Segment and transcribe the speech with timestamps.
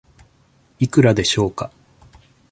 [0.79, 1.71] いくらでしょうか。